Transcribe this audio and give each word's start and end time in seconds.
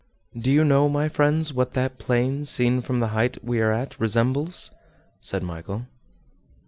"Do 0.35 0.51
you 0.51 0.63
know, 0.63 0.89
my 0.89 1.09
friends, 1.09 1.53
what 1.53 1.73
that 1.73 1.99
plain, 1.99 2.43
seen 2.45 2.81
from 2.81 3.01
the 3.01 3.09
height 3.09 3.43
we 3.43 3.61
are 3.61 3.71
at, 3.71 3.99
resembles?" 3.99 4.71
said 5.19 5.43
Michel. 5.43 5.85